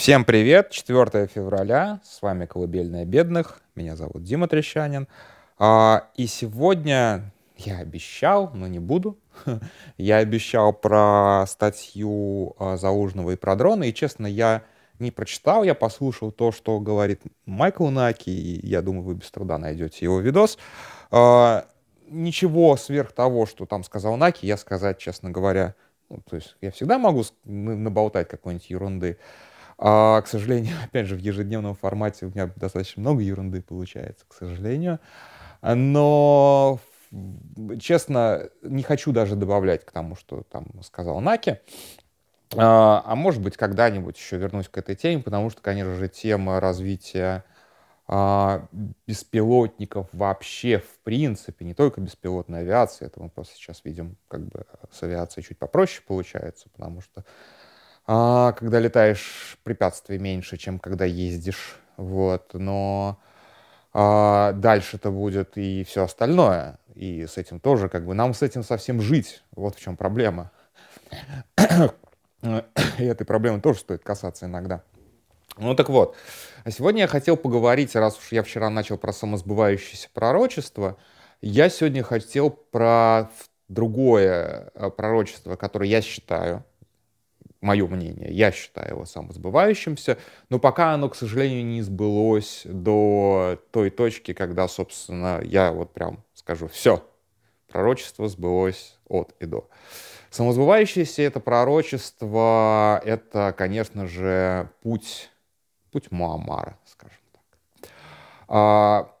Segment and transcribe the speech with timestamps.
[0.00, 0.70] Всем привет!
[0.70, 5.06] 4 февраля, с вами «Колыбельная бедных», меня зовут Дима Трещанин.
[5.58, 9.18] А, и сегодня я обещал, но не буду,
[9.98, 14.62] я обещал про статью а, Заужного и про дроны, и, честно, я
[14.98, 19.58] не прочитал, я послушал то, что говорит Майкл Наки, и я думаю, вы без труда
[19.58, 20.56] найдете его видос.
[21.10, 21.66] А,
[22.08, 25.74] ничего сверх того, что там сказал Наки, я сказать, честно говоря,
[26.08, 29.18] ну, то есть я всегда могу наболтать какой-нибудь ерунды,
[29.82, 34.34] а, к сожалению, опять же, в ежедневном формате у меня достаточно много ерунды получается, к
[34.34, 35.00] сожалению.
[35.62, 36.78] Но,
[37.80, 41.58] честно, не хочу даже добавлять к тому, что там сказал Наки.
[42.56, 46.60] А, а может быть, когда-нибудь еще вернусь к этой теме, потому что, конечно же, тема
[46.60, 47.44] развития
[48.06, 48.66] а,
[49.06, 54.66] беспилотников вообще в принципе, не только беспилотной авиации, это мы просто сейчас видим, как бы
[54.90, 57.24] с авиацией чуть попроще получается, потому что
[58.12, 61.76] а, когда летаешь, препятствий меньше, чем когда ездишь.
[61.96, 63.20] Вот, но
[63.92, 66.80] а, дальше-то будет и все остальное.
[66.96, 69.44] И с этим тоже, как бы, нам с этим совсем жить.
[69.54, 70.50] Вот в чем проблема.
[72.42, 74.82] И этой проблемы тоже стоит касаться иногда.
[75.56, 76.16] Ну так вот,
[76.64, 80.96] а сегодня я хотел поговорить, раз уж я вчера начал про самосбывающееся пророчество,
[81.42, 83.30] я сегодня хотел про
[83.68, 86.64] другое э, пророчество, которое я считаю
[87.60, 93.90] мое мнение, я считаю его самосбывающимся, но пока оно, к сожалению, не сбылось до той
[93.90, 97.04] точки, когда, собственно, я вот прям скажу, все,
[97.68, 99.68] пророчество сбылось от и до.
[100.30, 105.28] Самосбывающееся это пророчество, это, конечно же, путь,
[105.90, 107.90] путь Муаммара, скажем так.
[108.48, 109.16] А,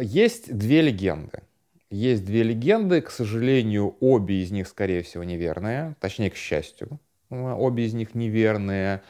[0.00, 1.42] есть две легенды.
[1.90, 6.98] Есть две легенды, к сожалению, обе из них, скорее всего, неверные, точнее, к счастью,
[7.32, 9.02] обе из них неверные,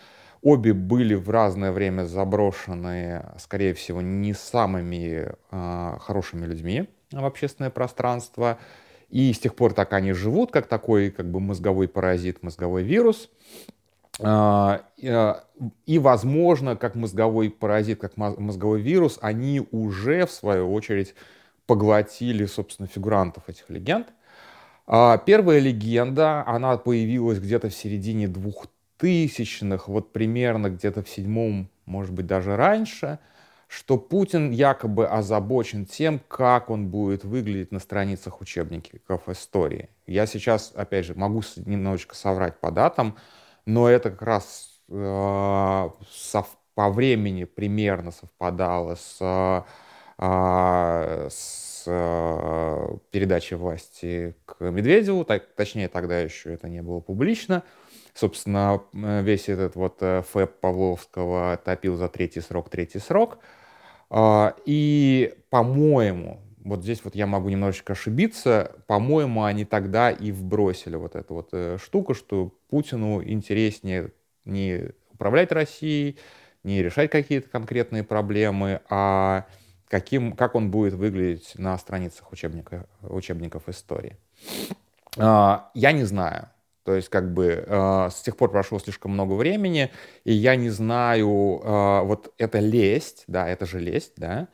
[0.42, 7.70] обе были в разное время заброшены, скорее всего, не самыми э, хорошими людьми в общественное
[7.70, 8.58] пространство.
[9.08, 13.28] И с тех пор так они живут, как такой как бы мозговой паразит, мозговой вирус.
[14.20, 21.14] А, и, возможно, как мозговой паразит, как мозговой вирус, они уже, в свою очередь,
[21.66, 24.21] поглотили, собственно, фигурантов этих легенд– а,
[24.86, 32.26] первая легенда, она появилась где-то в середине двухтысячных, вот примерно где-то в седьмом, может быть,
[32.26, 33.18] даже раньше,
[33.68, 39.88] что Путин якобы озабочен тем, как он будет выглядеть на страницах учебников истории.
[40.06, 43.16] Я сейчас, опять же, могу немножечко соврать по датам,
[43.64, 49.64] но это как раз э, сов, по времени примерно совпадало с,
[50.18, 57.62] э, с э, передачи власти к Медведеву, так, точнее тогда еще это не было публично.
[58.14, 63.38] Собственно, весь этот вот э, ФЭП Павловского топил за третий срок, третий срок.
[64.10, 70.96] Э, и, по-моему, вот здесь вот я могу немножечко ошибиться, по-моему, они тогда и вбросили
[70.96, 74.12] вот эту вот э, штуку, что Путину интереснее
[74.44, 76.18] не управлять Россией,
[76.62, 79.46] не решать какие-то конкретные проблемы, а
[79.92, 84.16] каким, как он будет выглядеть на страницах учебника, учебников истории.
[85.18, 86.48] А, я не знаю.
[86.84, 89.92] То есть, как бы, э, с тех пор прошло слишком много времени,
[90.24, 94.48] и я не знаю, э, вот эта лесть, да, это же лесть, да,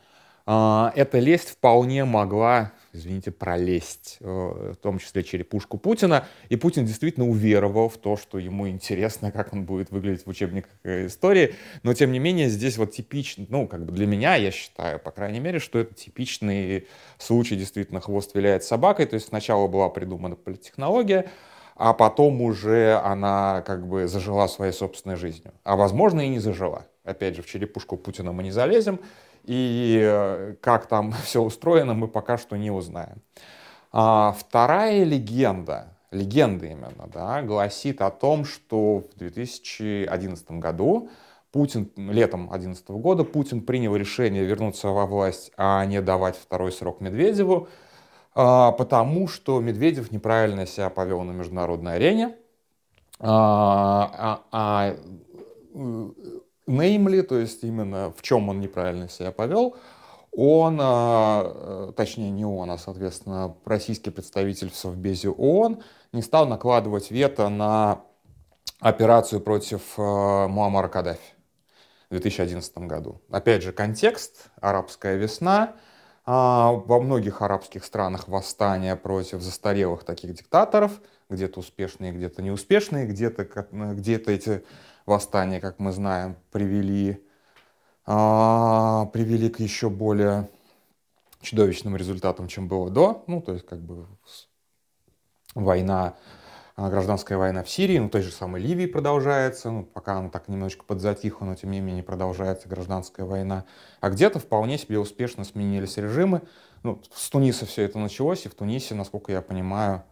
[0.45, 6.27] э, эта лесть вполне могла извините, пролезть, э, в том числе черепушку Путина.
[6.49, 10.71] И Путин действительно уверовал в то, что ему интересно, как он будет выглядеть в учебниках
[10.85, 11.55] истории.
[11.83, 15.11] Но, тем не менее, здесь вот типичный, ну, как бы для меня, я считаю, по
[15.11, 16.87] крайней мере, что это типичный
[17.19, 19.07] случай, действительно, хвост виляет собакой.
[19.07, 21.31] То есть сначала была придумана политтехнология,
[21.77, 25.53] а потом уже она как бы зажила своей собственной жизнью.
[25.63, 26.87] А возможно и не зажила.
[27.05, 29.01] Опять же, в черепушку Путина мы не залезем,
[29.49, 33.23] и э, как там все устроено, мы пока что не узнаем.
[33.91, 41.11] А вторая легенда, легенда именно, да, гласит о том, что в 2011 году
[41.51, 47.01] Путин, летом 2011 года, Путин принял решение вернуться во власть, а не давать второй срок
[47.01, 47.69] Медведеву,
[48.35, 52.37] а, потому что Медведев неправильно себя повел на международной арене,
[53.19, 54.97] а, а, а
[56.69, 59.77] namely, то есть именно в чем он неправильно себя повел,
[60.33, 65.83] он, а, э, точнее не он, а, соответственно, российский представитель в Совбезе ООН
[66.13, 68.03] не стал накладывать вето на
[68.81, 71.35] операцию против э, Муаммара Каддафи
[72.09, 73.21] в 2011 году.
[73.31, 75.75] Опять же, контекст, арабская весна,
[76.25, 81.01] а, во многих арабских странах восстания против застарелых таких диктаторов,
[81.31, 84.63] где-то успешные, где-то неуспешные, где-то где эти
[85.09, 87.25] восстания, как мы знаем, привели,
[88.07, 90.49] а, привели к еще более
[91.41, 93.25] чудовищным результатам, чем было до.
[93.27, 94.07] Ну, то есть, как бы
[95.55, 96.15] война,
[96.77, 100.49] а, гражданская война в Сирии, ну, той же самой Ливии продолжается, ну, пока она так
[100.49, 103.65] немножечко подзатихла, но тем не менее продолжается гражданская война.
[104.01, 106.43] А где-то вполне себе успешно сменились режимы.
[106.85, 110.05] Ну, с Туниса все это началось, и в Тунисе, насколько я понимаю,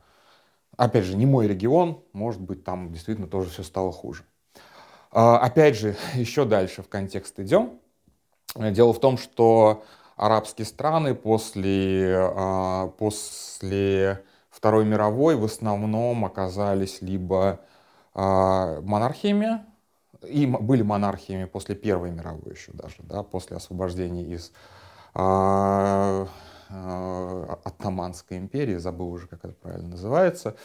[0.77, 4.25] опять же, не мой регион, может быть, там действительно тоже все стало хуже.
[5.19, 7.81] А, опять же, еще дальше в контекст идем.
[8.55, 9.83] Дело в том, что
[10.17, 17.61] арабские страны после, а, после Второй мировой в основном оказались либо
[18.13, 19.65] а, монархиями,
[20.23, 24.53] и были монархиями после Первой мировой еще даже, да, после освобождения из
[27.65, 30.57] Оттоманской империи, забыл уже, как это правильно называется.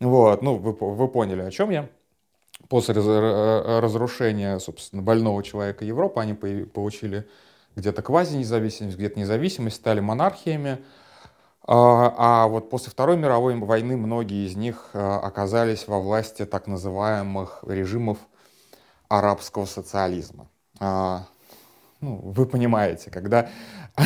[0.00, 1.88] Вот, ну, вы, вы поняли, о чем я.
[2.72, 7.28] После разрушения, собственно, больного человека Европы они получили
[7.76, 10.82] где-то квази-независимость, где-то независимость, стали монархиями.
[11.66, 16.66] А, а вот после Второй мировой войны многие из них а, оказались во власти так
[16.66, 18.16] называемых режимов
[19.06, 20.48] арабского социализма.
[20.80, 21.26] А,
[22.00, 23.50] ну, вы понимаете, когда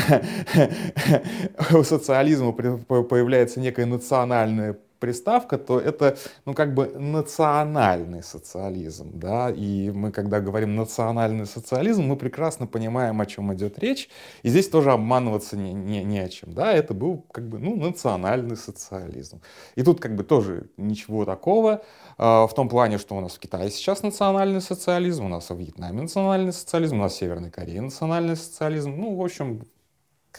[1.72, 9.90] у социализма появляется некое национальное приставка, то это, ну, как бы национальный социализм, да, и
[9.90, 14.08] мы, когда говорим национальный социализм, мы прекрасно понимаем, о чем идет речь,
[14.42, 17.76] и здесь тоже обманываться не, не, не о чем, да, это был, как бы, ну,
[17.76, 19.40] национальный социализм.
[19.74, 21.82] И тут, как бы, тоже ничего такого,
[22.18, 25.56] э, в том плане, что у нас в Китае сейчас национальный социализм, у нас в
[25.56, 29.62] Вьетнаме национальный социализм, у нас в Северной Корее национальный социализм, ну, в общем,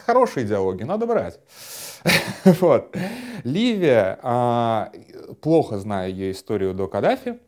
[0.04, 1.40] хорошие идеологии, надо брать.
[2.44, 2.96] вот.
[3.44, 4.92] Ливия, а,
[5.40, 7.38] плохо знаю ее историю до Каддафи.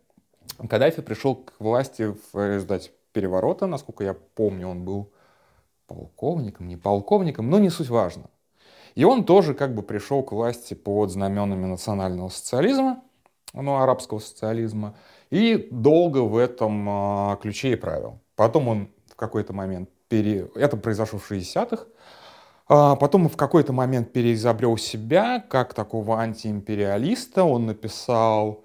[0.68, 5.12] Каддафи пришел к власти в результате переворота, насколько я помню, он был
[5.86, 8.24] полковником, не полковником, но не суть важно.
[8.94, 13.02] И он тоже как бы пришел к власти под знаменами национального социализма,
[13.52, 14.96] ну, арабского социализма,
[15.30, 18.20] и долго в этом а, ключе и правил.
[18.36, 20.48] Потом он в какой-то момент пере...
[20.54, 21.86] Это произошло в 60-х, а
[22.70, 27.42] потом в какой-то момент переизобрел себя как такого антиимпериалиста.
[27.42, 28.64] Он написал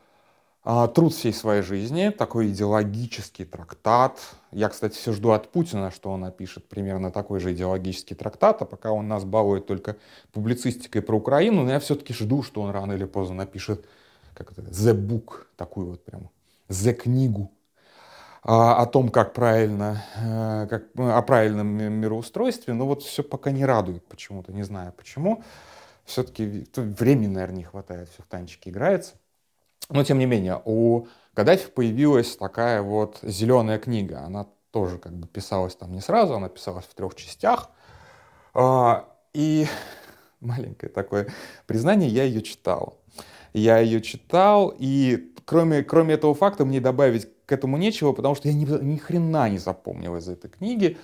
[0.63, 4.19] а, труд всей своей жизни, такой идеологический трактат.
[4.51, 8.65] Я, кстати, все жду от Путина, что он напишет примерно такой же идеологический трактат, а
[8.65, 9.97] пока он нас балует только
[10.33, 13.85] публицистикой про Украину, но я все-таки жду, что он рано или поздно напишет
[14.35, 16.29] как это, The Book, такую вот прям
[16.69, 17.54] The книгу а,
[18.47, 24.05] о том, как правильно, э, как, о правильном мироустройстве, но вот все пока не радует
[24.05, 25.43] почему-то, не знаю почему.
[26.05, 29.15] Все-таки времени, наверное, не хватает, все в танчики играется.
[29.89, 34.19] Но, тем не менее, у Каддафи появилась такая вот зеленая книга.
[34.19, 37.71] Она тоже как бы писалась там не сразу, она писалась в трех частях.
[38.53, 39.65] А, и
[40.39, 41.29] маленькое такое
[41.65, 42.99] признание, я ее читал.
[43.53, 48.47] Я ее читал, и кроме, кроме этого факта мне добавить к этому нечего, потому что
[48.47, 50.97] я ни, ни хрена не запомнил из этой книги.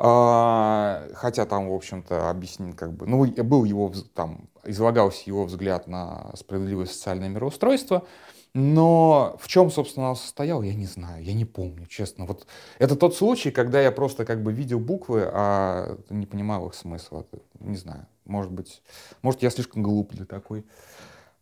[0.00, 5.88] А, хотя там, в общем-то, объяснен как бы, ну, был его, там, излагался его взгляд
[5.88, 8.06] на справедливое социальное мироустройство,
[8.54, 12.26] но в чем, собственно, он состоял, я не знаю, я не помню, честно.
[12.26, 12.46] Вот
[12.78, 17.26] это тот случай, когда я просто как бы видел буквы, а не понимал их смысла.
[17.58, 18.82] Не знаю, может быть,
[19.22, 20.64] может я слишком глуп для такой,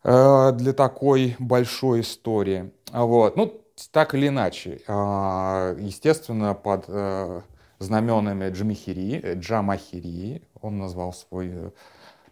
[0.02, 2.72] э, для такой большой истории.
[2.90, 3.60] Вот, ну,
[3.92, 7.42] так или иначе, а, естественно, под э,
[7.78, 11.70] знаменами Джамахири, э, Джамахири, он назвал свой э,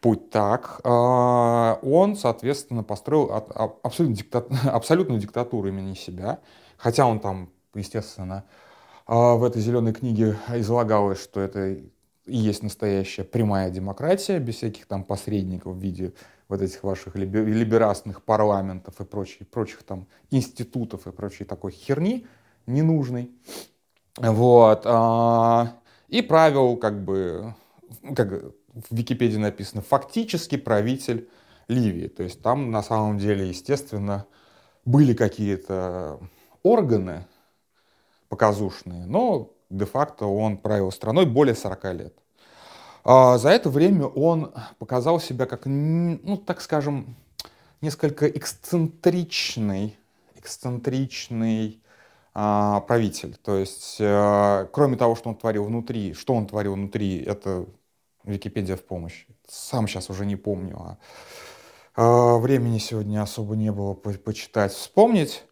[0.01, 3.31] путь так, а, он, соответственно, построил
[3.83, 6.41] абсолютно диктат, абсолютную диктатуру имени себя,
[6.77, 8.45] хотя он там, естественно,
[9.07, 11.77] а, в этой зеленой книге излагалось, что это
[12.27, 16.15] и есть настоящая прямая демократия, без всяких там посредников в виде
[16.49, 22.27] вот этих ваших либерастных парламентов и прочих, прочих там институтов и прочей такой херни
[22.67, 23.31] ненужной.
[24.17, 24.83] Вот.
[24.85, 25.77] А,
[26.09, 27.55] и правил, как бы,
[28.15, 28.53] как в
[28.91, 31.29] Википедии написано, фактически правитель
[31.69, 32.09] Ливии.
[32.09, 34.27] То есть там на самом деле, естественно,
[34.85, 36.21] были какие-то
[36.63, 37.27] органы
[38.29, 42.19] показушные, но де-факто он правил страной более 40 лет.
[43.05, 47.15] А за это время он показал себя как, ну, так скажем,
[47.83, 49.99] несколько эксцентричный,
[50.37, 51.83] эксцентричный
[52.33, 53.37] а, правитель.
[53.37, 57.67] То есть, а, кроме того, что он творил внутри, что он творил внутри, это
[58.25, 59.27] Википедия в помощь.
[59.47, 60.99] Сам сейчас уже не помню, а,
[61.95, 65.45] а времени сегодня особо не было по почитать, вспомнить.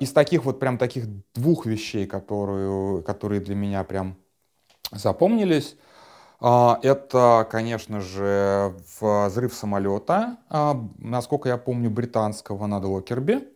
[0.00, 4.16] Из таких вот прям таких двух вещей, которые, которые для меня прям
[4.90, 5.76] запомнились,
[6.42, 13.48] это, конечно же, взрыв самолета, а, насколько я помню, британского над Локерби.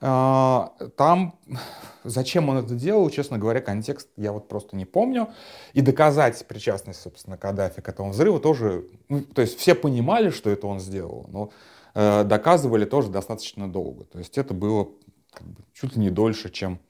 [0.00, 1.38] Там,
[2.04, 5.28] зачем он это делал, честно говоря, контекст я вот просто не помню.
[5.72, 10.50] И доказать причастность, собственно, Каддафи к этому взрыву тоже, ну, то есть все понимали, что
[10.50, 11.50] это он сделал, но
[11.94, 14.04] э, доказывали тоже достаточно долго.
[14.04, 14.88] То есть это было
[15.32, 16.80] как бы, чуть ли не дольше, чем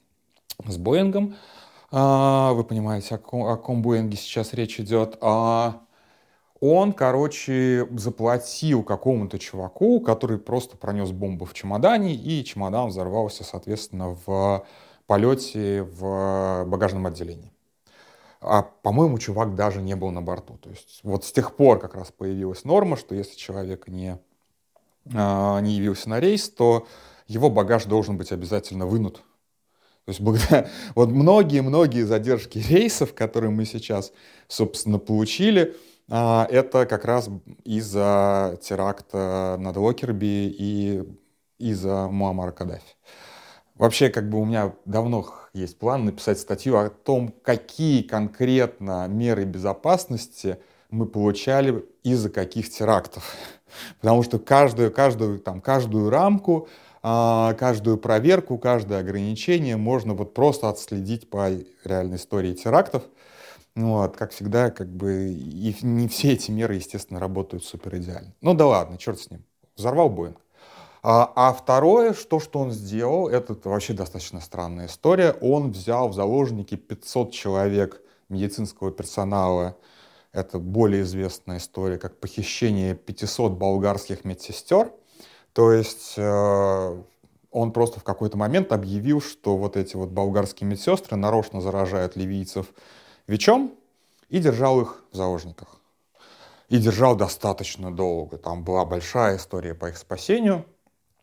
[0.67, 1.35] с Боингом.
[1.35, 1.37] А,
[1.91, 5.17] вы понимаете, о ком, о ком Боинге сейчас речь идет.
[5.21, 5.81] А
[6.59, 14.17] он, короче, заплатил какому-то чуваку, который просто пронес бомбу в чемодане, и чемодан взорвался, соответственно,
[14.25, 14.65] в
[15.05, 17.51] полете в багажном отделении.
[18.41, 20.57] А, по-моему, чувак даже не был на борту.
[20.57, 24.19] То есть вот с тех пор как раз появилась норма, что если человек не,
[25.13, 26.87] а, не явился на рейс, то
[27.27, 29.23] его багаж должен быть обязательно вынут.
[30.05, 34.13] То есть благодаря, вот многие-многие задержки рейсов, которые мы сейчас,
[34.47, 35.75] собственно, получили,
[36.09, 37.29] а, это как раз
[37.63, 41.03] из-за теракта над Локерби и
[41.57, 42.95] из-за Муаммара Каддафи.
[43.75, 49.45] Вообще, как бы у меня давно есть план написать статью о том, какие конкретно меры
[49.45, 50.59] безопасности
[50.91, 53.35] мы получали из-за каких терактов.
[53.99, 56.69] Потому что каждую, каждую, там, каждую рамку
[57.05, 61.49] каждую проверку, каждое ограничение можно вот просто отследить по
[61.83, 63.03] реальной истории терактов.
[63.75, 68.33] Вот, как всегда, как бы, и не все эти меры, естественно, работают супер идеально.
[68.41, 69.43] Ну да ладно, черт с ним.
[69.75, 70.37] Взорвал Боинг.
[71.03, 75.33] А, а второе, что, что он сделал, это вообще достаточно странная история.
[75.41, 79.77] Он взял в заложники 500 человек медицинского персонала.
[80.31, 84.91] Это более известная история, как похищение 500 болгарских медсестер–
[85.55, 87.01] то есть э,
[87.49, 92.73] он просто в какой-то момент объявил, что вот эти вот болгарские медсестры нарочно заражают ливийцев
[93.27, 93.71] ВИЧом
[94.27, 95.79] и держал их в заложниках.
[96.67, 98.37] И держал достаточно долго.
[98.37, 100.65] Там была большая история по их спасению.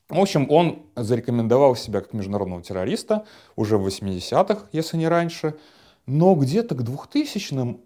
[0.08, 5.58] В общем, он зарекомендовал себя как международного террориста уже в 80-х, если не раньше.
[6.06, 7.82] Но где-то к 2000-м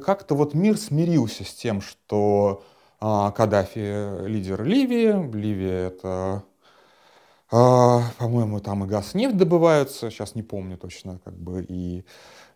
[0.00, 2.62] как-то вот мир смирился с тем, что
[3.00, 5.34] Каддафи лидер Ливии.
[5.34, 6.44] Ливия это,
[7.50, 12.04] а, по-моему, там и газ, нефть добываются, сейчас не помню точно, как бы, и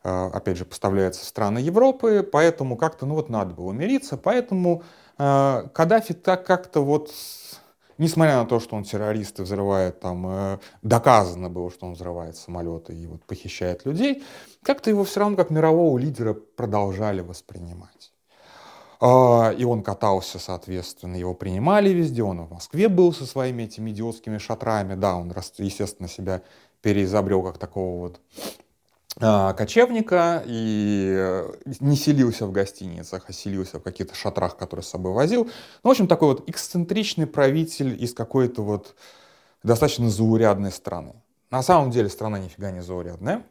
[0.03, 4.83] а, опять же, поставляется в страны Европы, поэтому как-то, ну вот, надо было мириться, поэтому
[5.17, 7.11] Каддафи так как-то вот,
[7.99, 12.37] несмотря на то, что он террорист и взрывает там, э, доказано было, что он взрывает
[12.37, 14.25] самолеты и вот похищает людей,
[14.63, 18.14] как-то его все равно как мирового лидера продолжали воспринимать.
[19.07, 23.91] А, и он катался, соответственно, его принимали везде, он в Москве был со своими этими
[23.91, 26.41] идиотскими шатрами, да, он, естественно, себя
[26.81, 28.21] переизобрел как такого вот
[29.21, 34.89] а, кочевника и э, не селился в гостиницах, а селился в каких-то шатрах, которые с
[34.89, 35.45] собой возил.
[35.45, 35.51] Ну,
[35.83, 38.95] в общем, такой вот эксцентричный правитель из какой-то вот
[39.63, 41.13] достаточно заурядной страны.
[41.51, 43.45] На самом деле страна нифига не заурядная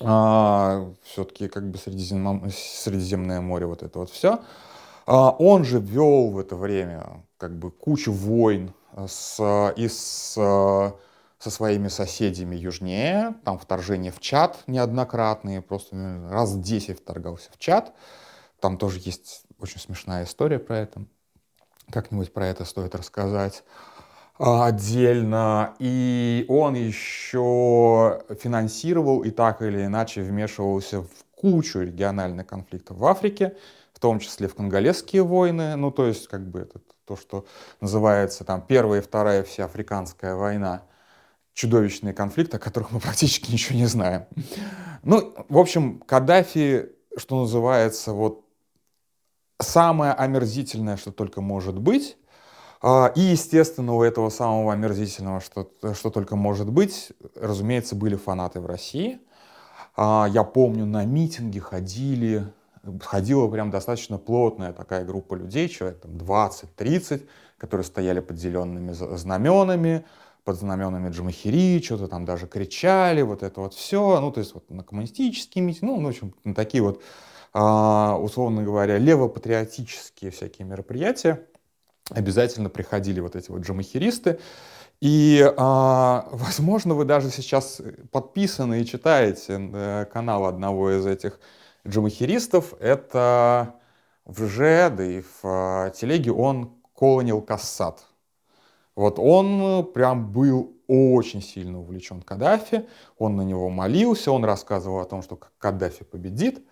[0.00, 2.50] а, все-таки как бы Средизем...
[2.50, 4.40] Средиземное море, вот это вот все.
[5.06, 8.72] А, он же вел в это время как бы кучу войн
[9.06, 10.32] с, и с,
[11.38, 15.96] со своими соседями южнее, там вторжение в чат неоднократные, просто
[16.30, 17.94] раз 10 вторгался в чат.
[18.60, 21.04] Там тоже есть очень смешная история про это.
[21.90, 23.62] Как-нибудь про это стоит рассказать.
[24.38, 32.98] А, отдельно, и он еще финансировал и так или иначе вмешивался в кучу региональных конфликтов
[32.98, 33.56] в Африке,
[33.94, 37.46] в том числе в конголезские войны, ну то есть как бы это то, что
[37.80, 40.82] называется там Первая и Вторая Всеафриканская война,
[41.54, 44.26] чудовищные конфликты, о которых мы практически ничего не знаем.
[45.02, 48.44] Ну, в общем, Каддафи, что называется, вот
[49.60, 52.18] самое омерзительное, что только может быть,
[52.82, 58.66] и, естественно, у этого самого омерзительного, что, что только может быть, разумеется, были фанаты в
[58.66, 59.18] России.
[59.96, 62.44] А, я помню, на митинги ходили,
[63.00, 67.26] ходила прям достаточно плотная такая группа людей, человек там 20-30,
[67.58, 70.04] которые стояли под зелеными знаменами,
[70.44, 74.68] под знаменами Джамахири, что-то там даже кричали, вот это вот все, ну, то есть вот
[74.70, 77.02] на коммунистические митинги, ну, в общем, на такие вот,
[77.54, 81.46] а, условно говоря, левопатриотические всякие мероприятия
[82.10, 84.38] обязательно приходили вот эти вот джамахиристы.
[85.00, 91.38] И, а, возможно, вы даже сейчас подписаны и читаете э, канал одного из этих
[91.86, 92.74] джамахиристов.
[92.80, 93.74] Это
[94.24, 98.04] в ЖЭ, да и в а, телеге он Колонил Кассат.
[98.94, 102.86] Вот он прям был очень сильно увлечен Каддафи,
[103.18, 106.64] он на него молился, он рассказывал о том, что Каддафи победит,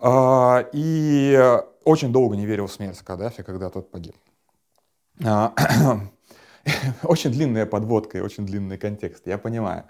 [0.00, 4.16] а, и очень долго не верил в смерть Каддафи, когда тот погиб.
[5.22, 5.52] А,
[7.02, 9.84] очень длинная подводка и очень длинный контекст, я понимаю.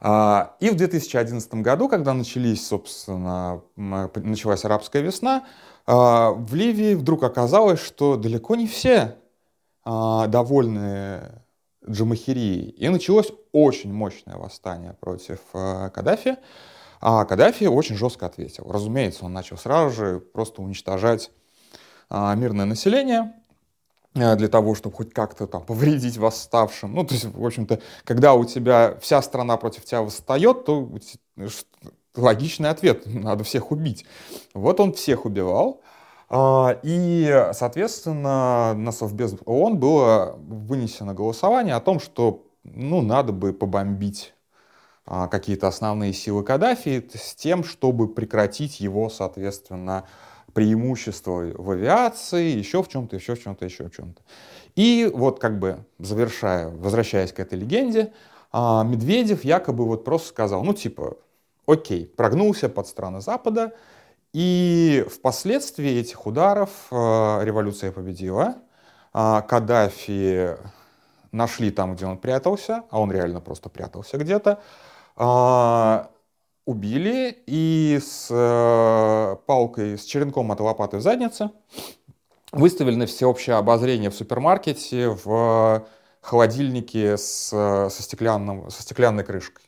[0.00, 5.44] А, и в 2011 году, когда начались, собственно, началась арабская весна,
[5.86, 9.16] в Ливии вдруг оказалось, что далеко не все
[9.84, 11.20] довольны
[11.88, 12.68] Джамахирии.
[12.68, 16.36] И началось очень мощное восстание против Каддафи.
[17.00, 18.70] А Каддафи очень жестко ответил.
[18.70, 21.30] Разумеется, он начал сразу же просто уничтожать
[22.10, 23.32] а, мирное население
[24.14, 26.94] для того, чтобы хоть как-то там повредить восставшим.
[26.94, 30.90] Ну, то есть, в общем-то, когда у тебя вся страна против тебя восстает, то
[32.16, 34.04] логичный ответ, надо всех убить.
[34.54, 35.80] Вот он всех убивал.
[36.28, 43.52] А, и, соответственно, на Совбез ООН было вынесено голосование о том, что ну, надо бы
[43.52, 44.34] побомбить
[45.06, 50.04] а, какие-то основные силы Каддафи с тем, чтобы прекратить его, соответственно,
[50.54, 54.22] преимущество в авиации, еще в чем-то, еще в чем-то, еще в чем-то.
[54.76, 58.12] И вот как бы завершая, возвращаясь к этой легенде,
[58.52, 61.16] а, Медведев якобы вот просто сказал, ну типа,
[61.66, 63.72] окей, прогнулся под страны Запада,
[64.32, 66.94] и впоследствии этих ударов э,
[67.42, 68.56] революция победила.
[69.12, 70.56] А Каддафи
[71.32, 74.60] нашли там, где он прятался, а он реально просто прятался где-то.
[76.70, 81.50] Убили и с э, палкой, с черенком от лопаты в заднице
[82.52, 85.84] выставили на всеобщее обозрение в супермаркете в
[86.20, 89.64] холодильнике с, со, стеклянным, со стеклянной крышкой.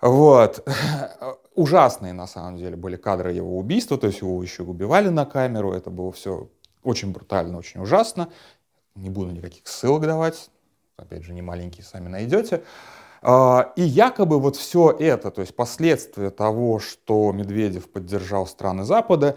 [0.00, 0.66] Вот.
[1.54, 5.74] Ужасные, на самом деле, были кадры его убийства, то есть его еще убивали на камеру,
[5.74, 6.48] это было все
[6.82, 8.32] очень брутально, очень ужасно.
[8.94, 10.48] Не буду никаких ссылок давать,
[10.96, 12.62] опять же, не маленькие, сами найдете.
[13.22, 19.36] А, и якобы вот все это, то есть последствия того, что Медведев поддержал страны Запада,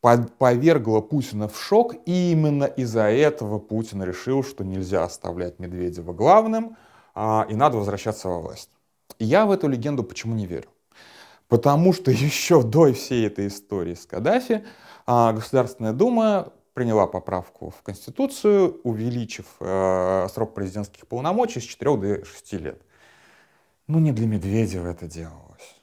[0.00, 6.76] повергло Путина в шок, и именно из-за этого Путин решил, что нельзя оставлять Медведева главным,
[7.14, 8.70] а, и надо возвращаться во власть.
[9.18, 10.68] Я в эту легенду почему не верю?
[11.48, 14.64] Потому что еще до всей этой истории с Каддафи
[15.06, 22.24] а, Государственная Дума приняла поправку в Конституцию, увеличив э, срок президентских полномочий с 4 до
[22.24, 22.80] 6 лет.
[23.90, 25.76] Ну, не для Медведева это делалось.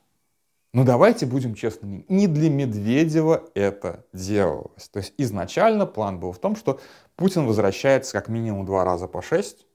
[0.74, 4.88] Ну, давайте будем честными, не для Медведева это делалось.
[4.90, 6.80] То есть изначально план был в том, что
[7.18, 9.68] Путин возвращается как минимум два раза по шесть,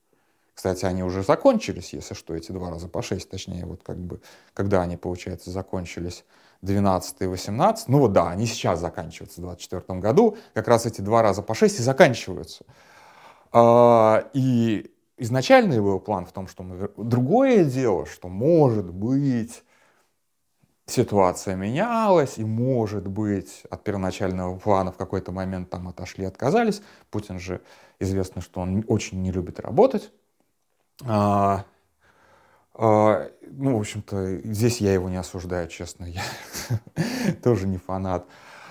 [0.55, 4.21] кстати, они уже закончились, если что, эти два раза по 6, точнее, вот как бы,
[4.55, 6.25] когда они, получается, закончились
[6.61, 11.01] 12 и 18, ну вот да, они сейчас заканчиваются в 24 году, как раз эти
[11.01, 12.64] два раза по 6 и заканчиваются.
[13.51, 14.91] А, и
[15.23, 16.91] изначальный был план в том, что мы...
[16.97, 19.63] Другое дело, что может быть
[20.87, 26.83] ситуация менялась, и может быть от первоначального плана в какой-то момент там отошли, отказались.
[27.11, 27.61] Путин же
[28.01, 30.13] известно, что он очень не любит работать.
[31.05, 31.65] А,
[32.75, 36.23] а, ну, в общем-то, здесь я его не осуждаю, честно, я
[37.45, 38.27] тоже не фанат.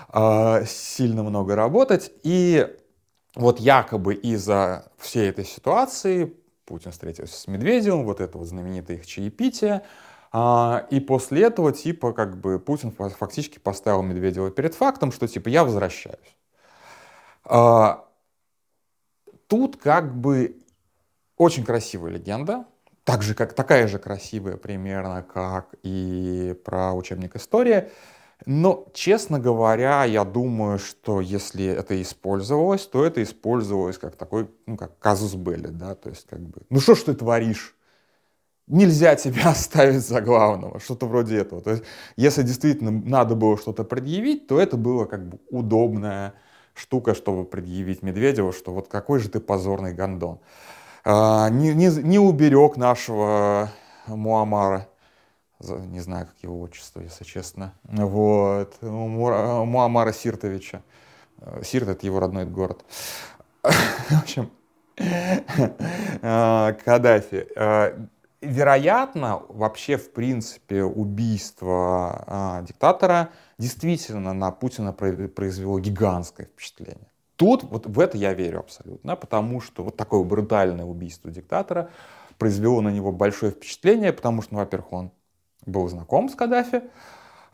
[0.08, 2.12] А, сильно много работать.
[2.22, 2.68] И
[3.34, 9.06] вот якобы из-за всей этой ситуации Путин встретился с Медведевым, вот это вот знаменитое их
[9.06, 9.82] чаепитие,
[10.32, 15.48] а, и после этого, типа, как бы Путин фактически поставил Медведева перед фактом, что, типа,
[15.48, 16.36] я возвращаюсь.
[17.44, 18.08] А,
[19.46, 20.58] тут как бы
[21.36, 22.64] очень красивая легенда,
[23.04, 27.90] так же, как, такая же красивая примерно, как и про учебник истории.
[28.46, 34.76] Но, честно говоря, я думаю, что если это использовалось, то это использовалось как такой, ну,
[34.76, 37.76] как казус белли, да, то есть как бы, ну что ж ты творишь?
[38.66, 41.60] Нельзя тебя оставить за главного, что-то вроде этого.
[41.60, 41.84] То есть,
[42.16, 46.34] если действительно надо было что-то предъявить, то это было как бы удобная
[46.74, 50.38] штука, чтобы предъявить Медведеву, что вот какой же ты позорный гондон.
[51.04, 53.70] А, не, не, не уберег нашего
[54.06, 54.88] Муамара.
[55.62, 57.74] Не знаю, как его отчество, если честно.
[57.84, 58.80] Вот.
[58.82, 60.82] Муамара Сиртовича.
[61.62, 62.84] Сирт— это его родной город.
[63.62, 64.50] В общем,
[66.22, 67.46] а, Каддафи.
[67.56, 67.98] А,
[68.40, 77.08] вероятно, вообще, в принципе, убийство диктатора действительно на Путина произвело гигантское впечатление.
[77.36, 81.90] Тут вот в это я верю абсолютно, потому что вот такое брутальное убийство диктатора
[82.38, 85.12] произвело на него большое впечатление, потому что, ну, во-первых, он
[85.66, 86.82] был знаком с Каддафи,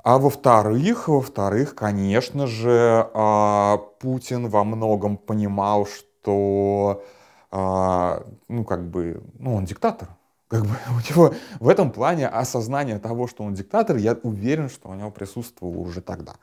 [0.02, 7.02] а во-вторых, во-вторых, конечно же, а, Путин во многом понимал, что
[7.50, 10.08] а, ну, как бы, ну, он диктатор.
[10.48, 14.88] Как бы у него в этом плане осознание того, что он диктатор, я уверен, что
[14.88, 16.34] у него присутствовало уже тогда.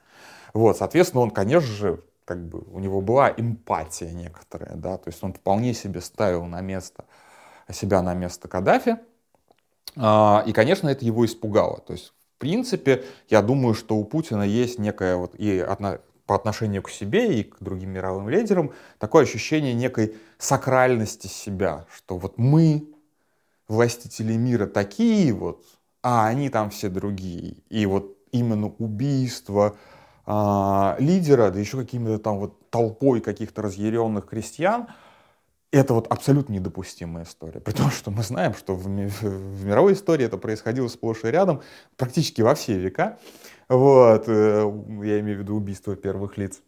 [0.54, 5.24] Вот, соответственно, он, конечно же, как бы у него была эмпатия некоторая, да, то есть
[5.24, 7.06] он вполне себе ставил на место
[7.72, 8.98] себя на место Каддафи,
[9.96, 11.80] и, конечно, это его испугало.
[11.82, 16.36] То есть, в принципе, я думаю, что у Путина есть некая вот и одна, по
[16.36, 22.38] отношению к себе и к другим мировым лидерам такое ощущение некой сакральности себя, что вот
[22.38, 22.88] мы,
[23.68, 25.64] властители мира, такие вот,
[26.04, 27.58] а они там все другие.
[27.70, 29.78] И вот именно убийство
[30.26, 34.88] а, лидера, да еще какими-то там вот толпой каких-то разъяренных крестьян–
[35.76, 37.60] это вот абсолютно недопустимая история.
[37.60, 41.62] При том, что мы знаем, что в, в мировой истории это происходило сплошь и рядом,
[41.98, 43.20] практически во все века.
[43.68, 44.72] Вот, э,
[45.04, 46.62] я имею в виду убийство первых лиц.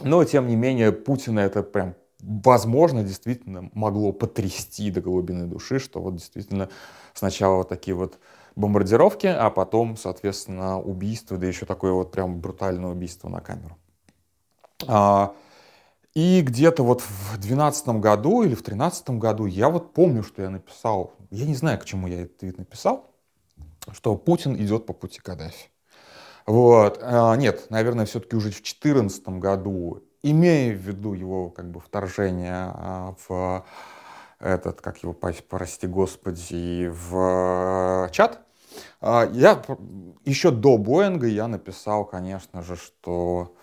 [0.00, 6.00] Но, тем не менее, Путина это прям возможно, действительно могло потрясти до глубины души, что
[6.00, 6.68] вот действительно
[7.14, 8.18] сначала вот такие вот
[8.56, 13.76] бомбардировки, а потом, соответственно, убийство, да еще такое вот прям брутальное убийство на камеру.
[16.14, 20.50] И где-то вот в 2012 году или в 2013 году я вот помню, что я
[20.50, 23.14] написал, я не знаю, к чему я этот твит написал,
[23.92, 25.68] что Путин идет по пути Каддафи.
[26.46, 26.98] Вот.
[27.00, 32.72] А, нет, наверное, все-таки уже в 2014 году, имея в виду его как бы вторжение
[32.74, 33.64] а, в
[34.40, 38.40] этот, как его, прости господи, в чат,
[39.00, 39.62] а, я
[40.24, 43.54] еще до Боинга я написал, конечно же, что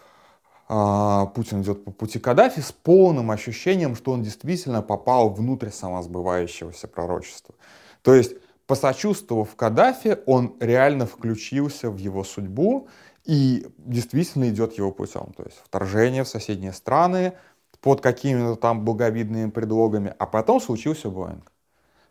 [0.67, 7.55] Путин идет по пути Каддафи с полным ощущением, что он действительно попал внутрь самосбывающегося пророчества.
[8.01, 8.33] То есть,
[8.65, 12.89] посочувствовав Каддафи, он реально включился в его судьбу
[13.23, 15.33] и действительно идет его путем.
[15.37, 17.33] То есть вторжение в соседние страны
[17.79, 21.51] под какими-то там благовидными предлогами, а потом случился Боинг.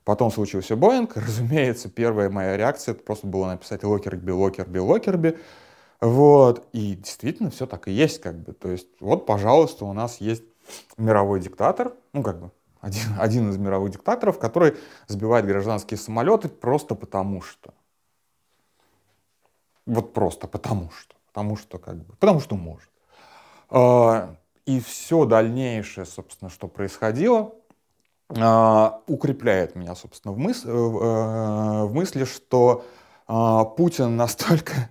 [0.05, 5.39] Потом случился Боинг, разумеется, первая моя реакция это просто было написать Локерби, Локерби, Локерби,
[6.01, 6.69] вот.
[6.73, 8.53] И действительно все так и есть, как бы.
[8.53, 10.45] То есть, вот, пожалуйста, у нас есть
[10.97, 14.77] мировой диктатор, ну, как бы, один, один из мировых диктаторов, который
[15.09, 17.75] сбивает гражданские самолеты просто потому что.
[19.87, 21.15] Вот просто потому что.
[21.29, 22.89] Потому что, как бы, потому что может.
[23.69, 27.55] А, и все дальнейшее, собственно, что происходило,
[28.31, 32.85] а, укрепляет меня, собственно, в, мыс- э, в мысли, что
[33.27, 34.91] а, Путин настолько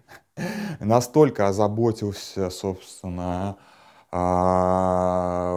[0.80, 3.58] настолько озаботился, собственно,
[4.12, 5.54] а,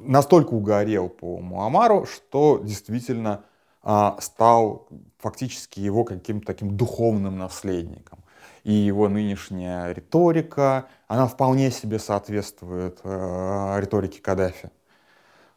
[0.00, 3.44] настолько угорел по Муамару, что действительно
[3.82, 8.18] а, стал фактически его каким-то таким духовным наследником.
[8.62, 14.70] И его нынешняя риторика, она вполне себе соответствует э, риторике Каддафи.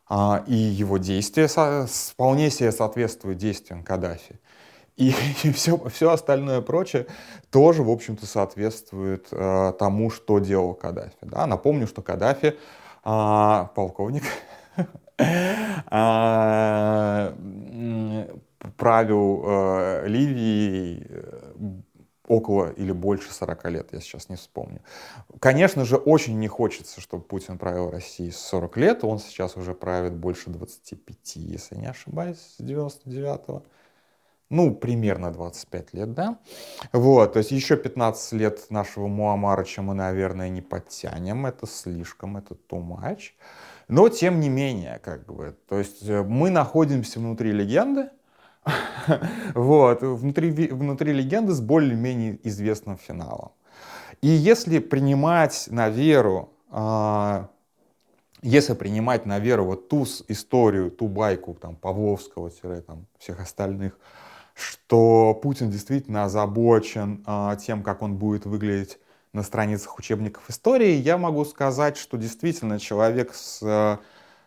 [0.09, 4.39] А, и его действия вполне себе соответствуют действиям Каддафи.
[4.99, 7.05] И, и все, все остальное прочее
[7.51, 11.15] тоже, в общем-то, соответствует э, тому, что делал Каддафи.
[11.21, 11.45] Да?
[11.45, 12.55] Напомню, что Каддафи
[13.05, 14.23] э, полковник
[15.89, 17.33] а,
[18.75, 21.51] правил Ливией э,
[22.27, 24.81] около или больше 40 лет, я сейчас не вспомню.
[25.39, 30.15] Конечно же, очень не хочется, чтобы Путин правил Россией 40 лет, он сейчас уже правит
[30.15, 33.63] больше 25, если не ошибаюсь, с 99-го
[34.49, 36.37] ну, примерно 25 лет, да.
[36.93, 42.55] Вот, то есть еще 15 лет нашего Муамарыча мы, наверное, не подтянем, это слишком, это
[42.69, 43.31] too much.
[43.87, 48.09] Но, тем не менее, как бы, то есть э, мы находимся внутри легенды,
[49.53, 53.51] вот, внутри, внутри легенды с более-менее известным финалом.
[54.21, 57.49] И если принимать на веру, а,
[58.41, 62.49] если принимать на веру вот ту историю, ту байку там Павловского,
[62.81, 63.97] там, всех остальных,
[64.57, 68.97] что Путин действительно озабочен а, тем, как он будет выглядеть
[69.31, 73.99] на страницах учебников истории, я могу сказать, что действительно человек с а,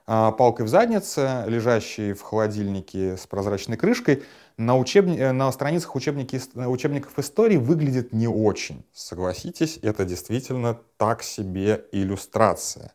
[0.07, 4.25] а палкой в заднице, лежащий в холодильнике с прозрачной крышкой,
[4.57, 5.17] на, учебни...
[5.17, 6.41] Э, на страницах учебники...
[6.57, 8.85] учебников истории выглядит не очень.
[8.93, 12.93] Согласитесь, это действительно так себе иллюстрация.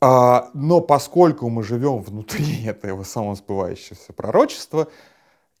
[0.00, 4.88] Но поскольку мы живем внутри этого самосбывающегося пророчества,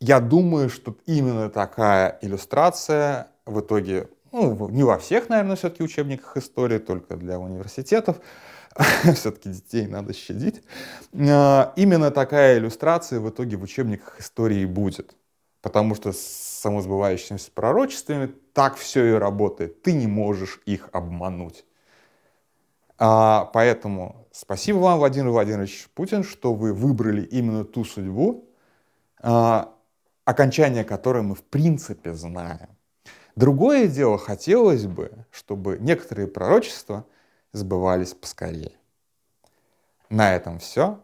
[0.02, 6.36] я думаю, что именно такая иллюстрация в итоге, ну, не во всех, наверное, все-таки учебниках
[6.36, 8.20] истории, только для университетов,
[9.14, 10.60] все-таки детей надо щадить,
[11.14, 15.14] а, именно такая иллюстрация в итоге в учебниках истории будет.
[15.60, 19.82] Потому что с самосбывающимися пророчествами так все и работает.
[19.82, 21.64] Ты не можешь их обмануть.
[22.98, 28.48] А, поэтому спасибо вам, Владимир Владимирович Путин, что вы выбрали именно ту судьбу,
[29.20, 29.71] а,
[30.24, 32.76] окончание которой мы в принципе знаем.
[33.34, 37.06] Другое дело, хотелось бы, чтобы некоторые пророчества
[37.52, 38.72] сбывались поскорее.
[40.10, 41.00] На этом все.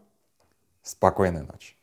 [0.83, 1.78] Спокойной ночи.